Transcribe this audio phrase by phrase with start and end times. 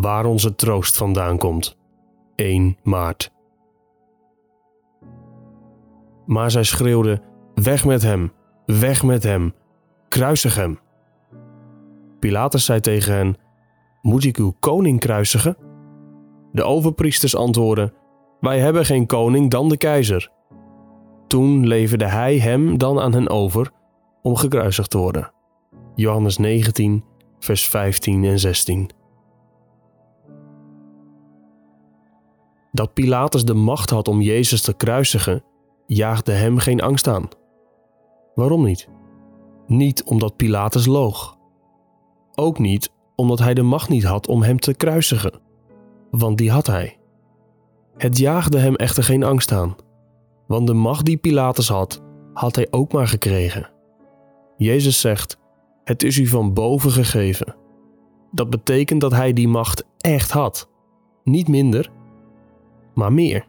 [0.00, 1.76] waar onze troost vandaan komt.
[2.34, 3.32] 1 maart.
[6.26, 7.22] Maar zij schreeuwde:
[7.54, 8.32] Weg met hem,
[8.66, 9.54] weg met hem,
[10.08, 10.78] kruisig hem.
[12.18, 13.36] Pilatus zei tegen hen:
[14.02, 15.56] Moet ik uw koning kruisigen?
[16.52, 17.92] De overpriesters antwoordden:
[18.40, 20.30] Wij hebben geen koning dan de keizer.
[21.26, 23.70] Toen leverde hij hem dan aan hen over
[24.22, 25.32] om gekruisigd te worden.
[25.94, 27.04] Johannes 19,
[27.38, 28.90] vers 15 en 16.
[32.72, 35.44] Dat Pilatus de macht had om Jezus te kruisigen,
[35.86, 37.28] jaagde hem geen angst aan.
[38.34, 38.88] Waarom niet?
[39.66, 41.38] Niet omdat Pilatus loog.
[42.34, 45.40] Ook niet omdat hij de macht niet had om hem te kruisigen,
[46.10, 46.98] want die had hij.
[47.96, 49.76] Het jaagde hem echter geen angst aan,
[50.46, 53.70] want de macht die Pilatus had, had hij ook maar gekregen.
[54.56, 55.38] Jezus zegt:
[55.84, 57.56] Het is u van boven gegeven.
[58.32, 60.70] Dat betekent dat hij die macht echt had.
[61.24, 61.90] Niet minder,
[63.00, 63.46] maar meer.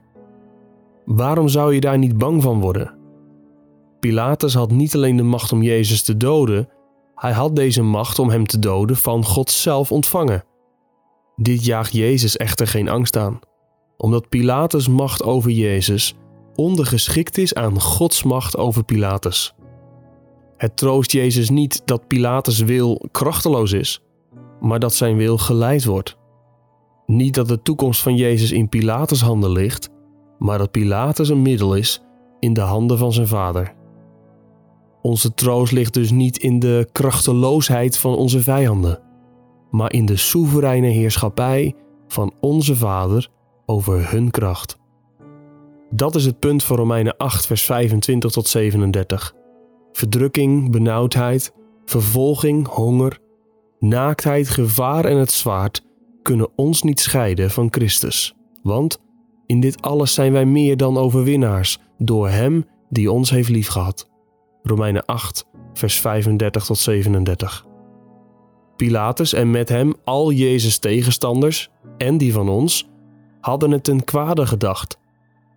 [1.06, 2.94] Waarom zou je daar niet bang van worden?
[4.00, 6.70] Pilatus had niet alleen de macht om Jezus te doden,
[7.16, 10.44] hij had deze macht om hem te doden van God zelf ontvangen.
[11.36, 13.40] Dit jaagt Jezus echter geen angst aan,
[13.98, 16.16] omdat Pilatus' macht over Jezus
[16.56, 19.54] ondergeschikt is aan Gods macht over Pilatus.
[20.58, 24.02] Het troost Jezus niet dat Pilatus' wil krachteloos is,
[24.60, 26.18] maar dat zijn wil geleid wordt.
[27.12, 29.90] Niet dat de toekomst van Jezus in Pilatus' handen ligt,
[30.38, 32.04] maar dat Pilatus een middel is
[32.40, 33.74] in de handen van zijn vader.
[35.02, 39.00] Onze troost ligt dus niet in de krachteloosheid van onze vijanden,
[39.72, 41.76] maar in de soevereine heerschappij
[42.08, 43.28] van onze Vader
[43.66, 44.78] over hun kracht.
[45.90, 49.36] Dat is het punt van Romeinen 8, vers 25 tot 37.
[49.92, 51.54] Verdrukking, benauwdheid,
[51.86, 53.20] vervolging, honger,
[53.80, 55.90] naaktheid, gevaar en het zwaard
[56.22, 58.36] kunnen ons niet scheiden van Christus.
[58.64, 59.02] Want
[59.46, 64.10] in dit alles zijn wij meer dan overwinnaars door Hem die ons heeft liefgehad.
[64.64, 67.66] Romeinen 8, vers 35 tot 37.
[68.76, 72.90] Pilatus en met hem al Jezus' tegenstanders en die van ons
[73.42, 75.00] hadden het ten kwade gedacht,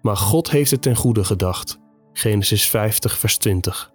[0.03, 1.81] maar God heeft het ten goede gedacht.
[2.13, 3.93] Genesis 50, vers 20.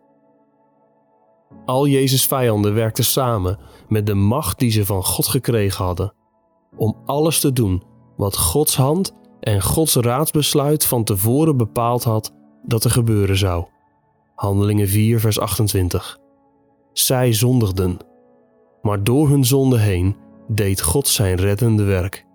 [1.65, 6.13] Al Jezus' vijanden werkten samen met de macht die ze van God gekregen hadden,
[6.75, 7.83] om alles te doen
[8.17, 13.65] wat Gods hand en Gods raadsbesluit van tevoren bepaald had dat er gebeuren zou.
[14.35, 16.17] Handelingen 4, vers 28.
[16.93, 17.97] Zij zondigden,
[18.81, 20.15] maar door hun zonde heen
[20.47, 22.25] deed God zijn reddende werk.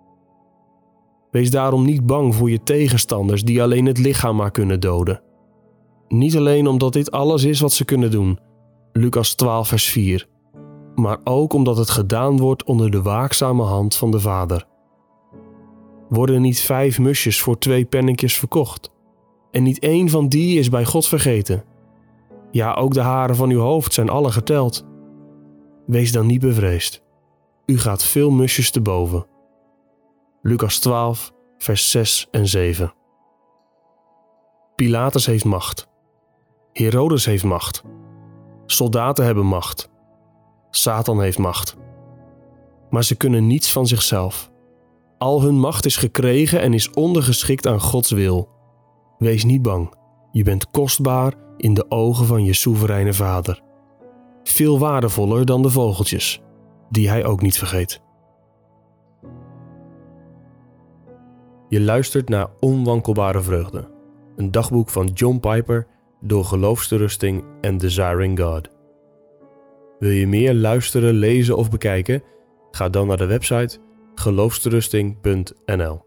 [1.31, 5.21] Wees daarom niet bang voor je tegenstanders die alleen het lichaam maar kunnen doden.
[6.07, 8.39] Niet alleen omdat dit alles is wat ze kunnen doen,
[8.91, 10.27] Lucas 12, vers 4,
[10.95, 14.67] maar ook omdat het gedaan wordt onder de waakzame hand van de Vader.
[16.09, 18.91] Worden niet vijf musjes voor twee pennetjes verkocht?
[19.51, 21.63] En niet één van die is bij God vergeten.
[22.51, 24.85] Ja, ook de haren van uw hoofd zijn alle geteld.
[25.85, 27.03] Wees dan niet bevreesd.
[27.65, 29.25] U gaat veel musjes te boven.
[30.41, 32.93] Lucas 12, vers 6 en 7.
[34.75, 35.87] Pilatus heeft macht.
[36.73, 37.83] Herodes heeft macht.
[38.65, 39.93] Soldaten hebben macht.
[40.75, 41.75] Satan heeft macht.
[42.89, 44.51] Maar ze kunnen niets van zichzelf.
[45.17, 48.49] Al hun macht is gekregen en is ondergeschikt aan Gods wil.
[49.17, 49.93] Wees niet bang.
[50.31, 53.61] Je bent kostbaar in de ogen van je soevereine Vader.
[54.43, 56.41] Veel waardevoller dan de vogeltjes,
[56.89, 58.01] die hij ook niet vergeet.
[61.69, 63.91] Je luistert naar Onwankelbare Vreugde,
[64.35, 65.87] een dagboek van John Piper
[66.21, 68.74] door Geloofsterusting en Desiring God.
[69.99, 72.23] Wil je meer luisteren, lezen of bekijken?
[72.71, 73.79] Ga dan naar de website
[74.15, 76.03] geloofsterusting.nl.